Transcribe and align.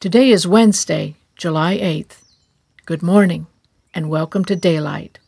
Today 0.00 0.30
is 0.30 0.46
Wednesday, 0.46 1.14
July 1.36 1.76
8th. 1.76 2.22
Good 2.86 3.02
morning, 3.02 3.48
and 3.92 4.08
welcome 4.08 4.46
to 4.46 4.56
Daylight, 4.56 5.18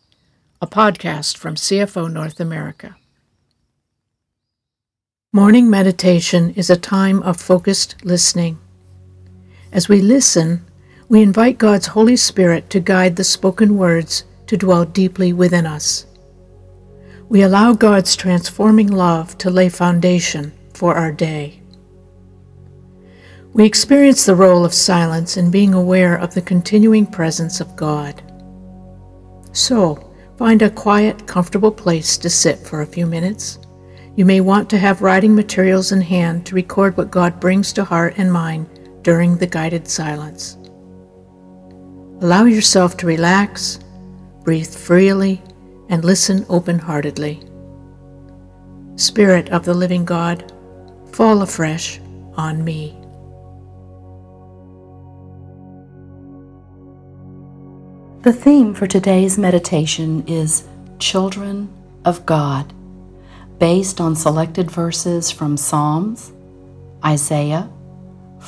a 0.63 0.67
podcast 0.67 1.37
from 1.37 1.57
CFO 1.57 2.11
North 2.11 2.41
America. 2.41 2.97
Morning 5.31 5.69
meditation 5.69 6.55
is 6.55 6.71
a 6.71 6.79
time 6.79 7.23
of 7.23 7.39
focused 7.39 7.97
listening. 8.03 8.59
As 9.71 9.91
we 9.91 10.01
listen, 10.01 10.65
we 11.07 11.21
invite 11.21 11.59
God's 11.59 11.89
Holy 11.89 12.17
Spirit 12.17 12.71
to 12.71 12.81
guide 12.81 13.17
the 13.17 13.25
spoken 13.25 13.77
words 13.77 14.25
to 14.47 14.57
dwell 14.57 14.87
deeply 14.87 15.35
within 15.35 15.67
us. 15.67 16.07
We 17.29 17.43
allow 17.43 17.75
God's 17.75 18.17
transforming 18.17 18.89
love 18.89 19.37
to 19.37 19.51
lay 19.51 19.69
foundation 19.69 20.55
for 20.73 20.95
our 20.95 21.13
day. 21.13 21.62
We 23.55 23.67
experience 23.67 24.25
the 24.25 24.35
role 24.35 24.65
of 24.65 24.73
silence 24.73 25.37
in 25.37 25.51
being 25.51 25.75
aware 25.75 26.17
of 26.17 26.33
the 26.33 26.41
continuing 26.41 27.05
presence 27.05 27.61
of 27.61 27.77
God. 27.77 28.23
So, 29.53 30.11
find 30.39 30.63
a 30.63 30.71
quiet, 30.71 31.27
comfortable 31.27 31.71
place 31.71 32.17
to 32.19 32.31
sit 32.31 32.59
for 32.59 32.81
a 32.81 32.87
few 32.87 33.07
minutes. 33.07 33.59
You 34.17 34.25
may 34.25 34.41
want 34.41 34.71
to 34.71 34.79
have 34.79 35.03
writing 35.03 35.35
materials 35.35 35.93
in 35.93 36.01
hand 36.01 36.47
to 36.47 36.55
record 36.55 36.97
what 36.97 37.11
God 37.11 37.41
brings 37.41 37.75
to 37.75 37.85
heart 37.85 38.15
and 38.17 38.33
mind 38.33 38.69
during 39.03 39.37
the 39.37 39.47
guided 39.47 39.87
silence. 39.87 40.57
Allow 42.23 42.45
yourself 42.45 42.97
to 42.99 43.07
relax, 43.07 43.81
breathe 44.45 44.75
freely, 44.75 45.43
and 45.91 46.07
listen 46.07 46.47
open 46.49 46.79
heartedly. 46.79 47.43
Spirit 48.97 49.51
of 49.51 49.67
the 49.67 49.75
living 49.75 50.07
God, 50.07 50.53
fall 51.13 51.43
afresh 51.43 52.01
on 52.37 52.65
me. 52.65 53.02
The 58.23 58.33
theme 58.33 58.73
for 58.73 58.87
today's 58.87 59.37
meditation 59.37 60.23
is 60.29 60.63
Children 61.01 61.69
of 62.05 62.25
God, 62.25 62.73
based 63.59 64.01
on 64.01 64.15
selected 64.15 64.71
verses 64.71 65.33
from 65.33 65.57
Psalms, 65.57 66.31
Isaiah, 67.05 67.69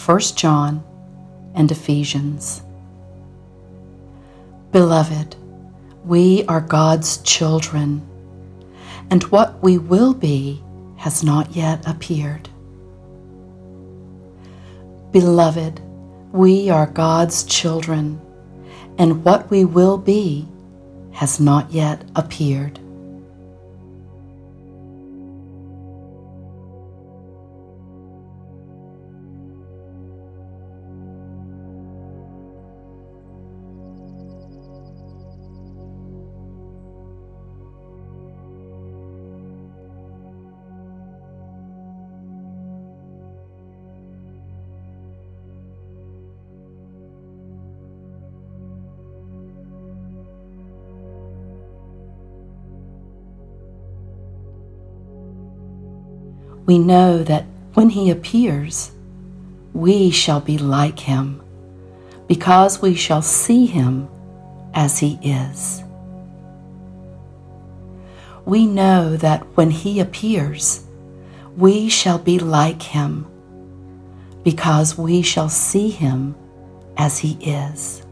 1 0.07 0.21
John, 0.37 0.85
and 1.57 1.73
Ephesians. 1.73 2.63
Beloved, 4.71 5.35
we 6.05 6.45
are 6.47 6.61
God's 6.61 7.17
children, 7.23 8.01
and 9.11 9.25
what 9.25 9.61
we 9.61 9.79
will 9.79 10.15
be 10.15 10.63
has 10.99 11.25
not 11.25 11.51
yet 11.57 11.83
appeared. 11.85 12.49
Beloved, 15.11 15.81
we 16.31 16.71
are 16.71 16.87
God's 16.87 17.43
children 17.43 18.21
and 18.99 19.25
what 19.25 19.51
we 19.51 19.65
will 19.65 19.99
be 19.99 20.47
has 21.13 21.41
not 21.41 21.71
yet 21.73 22.05
appeared. 22.17 22.79
We 56.67 56.79
know 56.79 57.23
that 57.23 57.45
when 57.75 57.91
he 57.91 58.11
appears, 58.11 58.93
we 59.73 60.11
shall 60.11 60.41
be 60.41 60.57
like 60.57 60.99
him, 60.99 61.43
because 62.27 62.81
we 62.81 62.95
shall 62.95 63.23
see 63.23 63.67
him 63.67 64.09
as 64.73 64.99
he 64.99 65.19
is. 65.23 65.83
We 68.47 68.67
know 68.67 69.17
that 69.17 69.43
when 69.57 69.71
he 69.71 70.01
appears, 70.01 70.85
we 71.57 71.89
shall 71.89 72.19
be 72.19 72.39
like 72.39 72.83
him, 72.83 73.27
because 74.43 74.97
we 74.97 75.23
shall 75.23 75.49
see 75.49 75.91
him 75.91 76.35
as 76.97 77.19
he 77.19 77.33
is. 77.41 78.04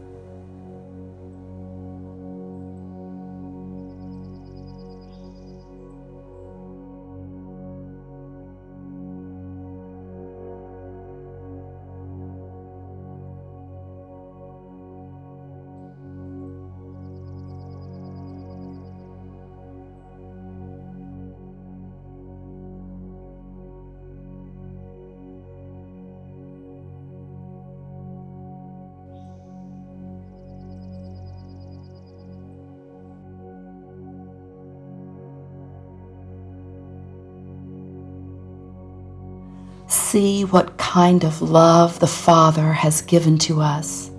See 39.87 40.43
what 40.43 40.77
kind 40.77 41.23
of 41.23 41.41
love 41.41 41.99
the 41.99 42.07
Father 42.07 42.73
has 42.73 43.01
given 43.01 43.37
to 43.39 43.61
us, 43.61 44.09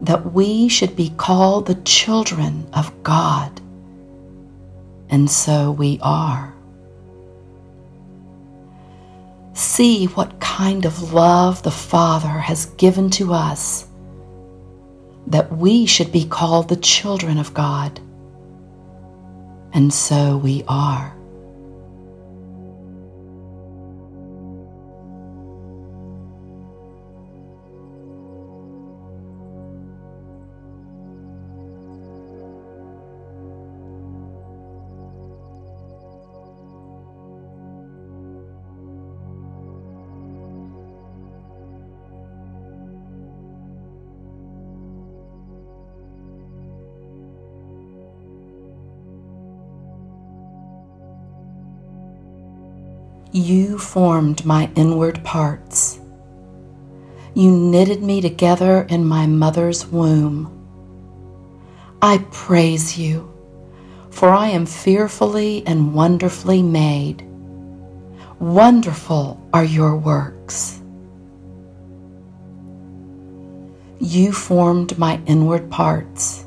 that 0.00 0.32
we 0.32 0.68
should 0.68 0.96
be 0.96 1.10
called 1.16 1.66
the 1.66 1.74
children 1.76 2.66
of 2.72 3.02
God. 3.02 3.60
And 5.08 5.30
so 5.30 5.70
we 5.70 5.98
are. 6.02 6.52
See 9.54 10.06
what 10.06 10.40
kind 10.40 10.84
of 10.84 11.12
love 11.12 11.62
the 11.62 11.70
Father 11.70 12.28
has 12.28 12.66
given 12.66 13.10
to 13.10 13.32
us, 13.32 13.86
that 15.28 15.52
we 15.52 15.86
should 15.86 16.10
be 16.10 16.24
called 16.24 16.68
the 16.68 16.76
children 16.76 17.38
of 17.38 17.54
God. 17.54 18.00
And 19.72 19.92
so 19.92 20.36
we 20.36 20.64
are. 20.66 21.13
You 53.36 53.80
formed 53.80 54.44
my 54.44 54.70
inward 54.76 55.24
parts. 55.24 55.98
You 57.34 57.50
knitted 57.50 58.00
me 58.00 58.20
together 58.20 58.82
in 58.88 59.04
my 59.04 59.26
mother's 59.26 59.84
womb. 59.88 60.52
I 62.00 62.18
praise 62.30 62.96
you, 62.96 63.28
for 64.12 64.28
I 64.28 64.50
am 64.50 64.66
fearfully 64.66 65.66
and 65.66 65.92
wonderfully 65.92 66.62
made. 66.62 67.26
Wonderful 68.38 69.44
are 69.52 69.64
your 69.64 69.96
works. 69.96 70.80
You 73.98 74.32
formed 74.32 74.96
my 74.96 75.20
inward 75.26 75.72
parts. 75.72 76.44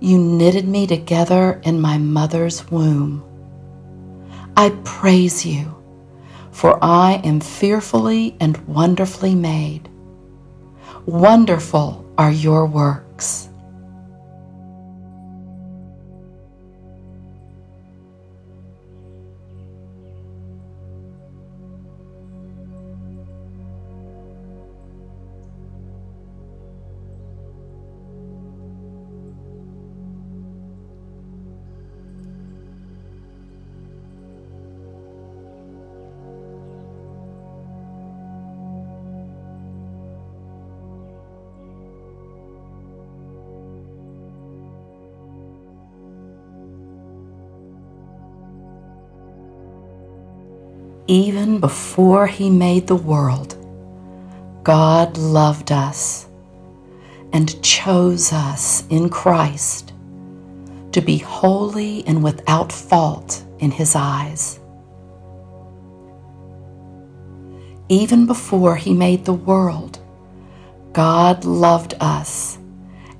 You 0.00 0.18
knitted 0.18 0.66
me 0.66 0.88
together 0.88 1.60
in 1.62 1.80
my 1.80 1.96
mother's 1.96 2.68
womb. 2.72 3.22
I 4.56 4.70
praise 4.84 5.46
you, 5.46 5.75
for 6.56 6.82
I 6.82 7.20
am 7.22 7.38
fearfully 7.38 8.34
and 8.40 8.56
wonderfully 8.66 9.34
made. 9.34 9.90
Wonderful 11.04 12.02
are 12.16 12.32
your 12.32 12.64
works. 12.64 13.50
Even 51.08 51.60
before 51.60 52.26
he 52.26 52.50
made 52.50 52.88
the 52.88 52.96
world, 52.96 53.54
God 54.64 55.16
loved 55.16 55.70
us 55.70 56.26
and 57.32 57.62
chose 57.62 58.32
us 58.32 58.84
in 58.88 59.08
Christ 59.08 59.92
to 60.90 61.00
be 61.00 61.18
holy 61.18 62.04
and 62.08 62.24
without 62.24 62.72
fault 62.72 63.44
in 63.60 63.70
his 63.70 63.94
eyes. 63.94 64.58
Even 67.88 68.26
before 68.26 68.74
he 68.74 68.92
made 68.92 69.26
the 69.26 69.32
world, 69.32 70.00
God 70.92 71.44
loved 71.44 71.94
us 72.00 72.58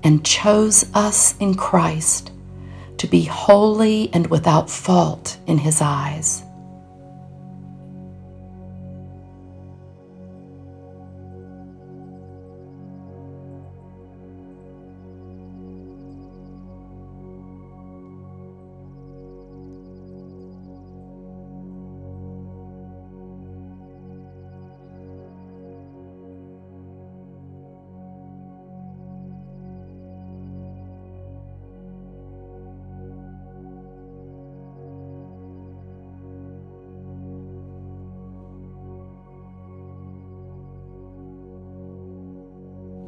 and 0.03 0.25
chose 0.25 0.91
us 0.93 1.37
in 1.39 1.55
Christ 1.55 2.33
to 2.99 3.07
be 3.07 3.23
holy 3.23 4.11
and 4.13 4.27
without 4.27 4.69
fault 4.69 5.39
in 5.47 5.59
his 5.59 5.81
eyes. 5.81 6.43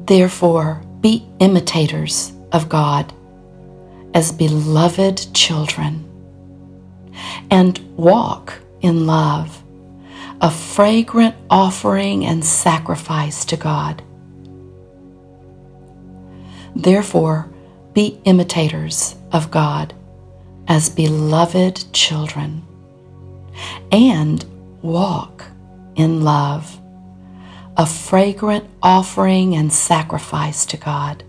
Therefore, 0.09 0.81
be 1.01 1.23
imitators 1.37 2.33
of 2.51 2.67
God 2.67 3.13
as 4.15 4.31
beloved 4.31 5.35
children 5.35 6.03
and 7.51 7.77
walk 7.95 8.55
in 8.81 9.05
love, 9.05 9.63
a 10.41 10.49
fragrant 10.49 11.35
offering 11.51 12.25
and 12.25 12.43
sacrifice 12.43 13.45
to 13.45 13.55
God. 13.55 14.01
Therefore, 16.75 17.47
be 17.93 18.19
imitators 18.25 19.13
of 19.31 19.51
God 19.51 19.93
as 20.67 20.89
beloved 20.89 21.93
children 21.93 22.65
and 23.91 24.43
walk 24.81 25.45
in 25.95 26.23
love 26.23 26.79
a 27.79 27.85
fragrant 27.85 28.69
offering 28.83 29.55
and 29.55 29.71
sacrifice 29.71 30.65
to 30.65 30.75
God. 30.75 31.23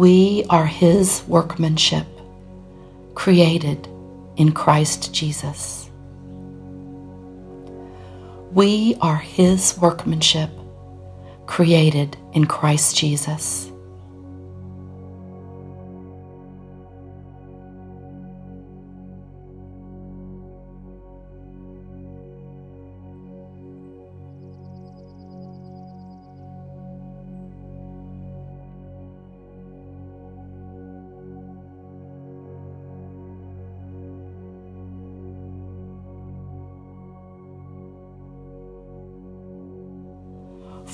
We 0.00 0.44
are 0.48 0.64
His 0.64 1.22
workmanship, 1.28 2.06
created 3.14 3.86
in 4.38 4.52
Christ 4.52 5.12
Jesus. 5.12 5.90
We 8.50 8.96
are 9.02 9.18
His 9.18 9.76
workmanship, 9.76 10.48
created 11.46 12.16
in 12.32 12.46
Christ 12.46 12.96
Jesus. 12.96 13.70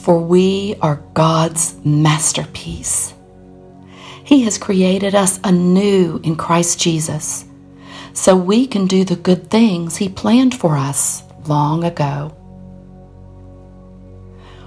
For 0.07 0.21
we 0.21 0.77
are 0.83 1.03
God's 1.15 1.75
masterpiece. 1.85 3.13
He 4.23 4.45
has 4.45 4.57
created 4.57 5.17
us 5.17 5.41
anew 5.43 6.21
in 6.23 6.37
Christ 6.37 6.79
Jesus 6.79 7.45
so 8.13 8.37
we 8.37 8.69
can 8.69 8.87
do 8.87 9.03
the 9.03 9.17
good 9.17 9.51
things 9.51 9.97
He 9.97 10.09
planned 10.09 10.55
for 10.55 10.77
us 10.77 11.25
long 11.49 11.83
ago. 11.83 12.33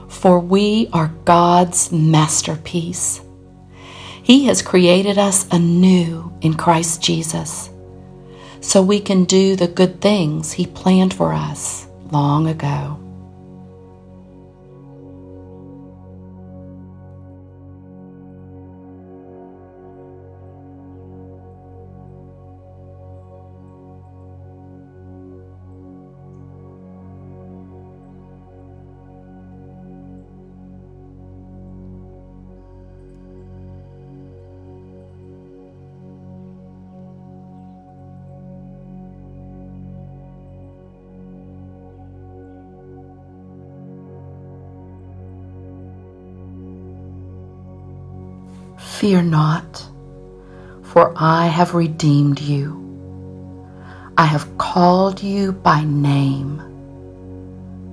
For 0.09 0.41
we 0.41 0.89
are 0.91 1.13
God's 1.23 1.89
masterpiece. 1.89 3.21
He 4.21 4.43
has 4.47 4.61
created 4.61 5.17
us 5.17 5.47
anew 5.53 6.33
in 6.41 6.55
Christ 6.55 7.01
Jesus 7.01 7.69
so 8.59 8.81
we 8.81 8.99
can 8.99 9.23
do 9.23 9.55
the 9.55 9.69
good 9.69 10.01
things 10.01 10.51
He 10.51 10.65
planned 10.65 11.13
for 11.13 11.31
us 11.31 11.87
long 12.11 12.47
ago. 12.47 12.99
Fear 48.99 49.21
not, 49.21 49.87
for 50.83 51.13
I 51.15 51.47
have 51.47 51.73
redeemed 51.73 52.41
you. 52.41 52.75
I 54.17 54.25
have 54.25 54.57
called 54.57 55.23
you 55.23 55.53
by 55.53 55.85
name. 55.85 56.61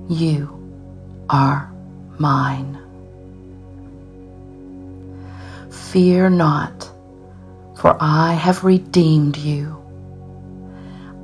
You 0.09 0.49
are 1.29 1.71
mine. 2.19 2.77
Fear 5.71 6.29
not, 6.31 6.91
for 7.77 7.95
I 8.01 8.33
have 8.33 8.65
redeemed 8.65 9.37
you. 9.37 9.81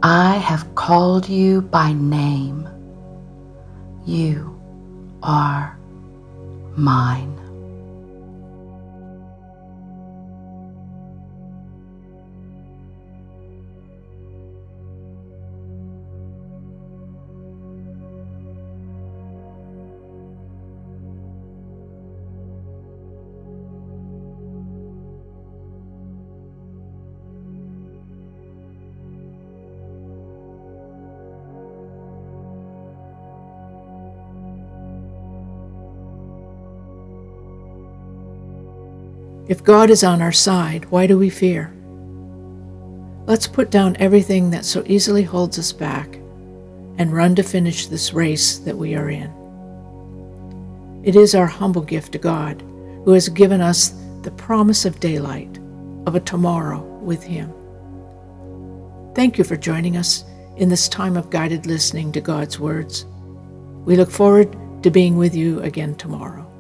I 0.02 0.36
have 0.36 0.76
called 0.76 1.28
you 1.28 1.62
by 1.62 1.92
name. 1.92 2.70
You 4.06 4.58
are 5.22 5.78
mine. 6.78 7.33
If 39.48 39.64
God 39.64 39.90
is 39.90 40.06
on 40.06 40.22
our 40.22 40.32
side, 40.32 40.86
why 40.86 41.06
do 41.06 41.18
we 41.18 41.30
fear? 41.30 41.74
Let's 43.26 43.48
put 43.48 43.70
down 43.70 43.98
everything 44.00 44.50
that 44.52 44.64
so 44.64 44.84
easily 44.86 45.24
holds 45.24 45.60
us 45.60 45.74
back 45.74 46.16
and 46.98 47.12
run 47.12 47.36
to 47.36 47.44
finish 47.44 47.88
this 47.88 48.14
race 48.14 48.60
that 48.60 48.78
we 48.78 48.96
are 48.96 49.10
in. 49.10 49.30
It 51.04 51.18
is 51.18 51.36
our 51.36 51.48
humble 51.48 51.82
gift 51.82 52.14
to 52.14 52.20
God, 52.20 52.62
who 53.04 53.12
has 53.12 53.28
given 53.28 53.60
us 53.60 53.94
the 54.22 54.32
promise 54.32 54.86
of 54.86 55.02
daylight, 55.02 55.60
of 56.06 56.16
a 56.16 56.22
tomorrow 56.22 56.82
with 57.02 57.22
Him. 57.22 57.54
Thank 59.14 59.38
you 59.38 59.44
for 59.44 59.58
joining 59.58 59.98
us 59.98 60.24
in 60.56 60.70
this 60.70 60.88
time 60.88 61.18
of 61.18 61.30
guided 61.30 61.66
listening 61.66 62.14
to 62.14 62.22
God's 62.22 62.60
words. 62.60 63.06
We 63.86 63.98
look 63.98 64.10
forward 64.10 64.56
to 64.84 64.90
being 64.90 65.18
with 65.18 65.36
you 65.36 65.60
again 65.62 65.96
tomorrow. 65.96 66.53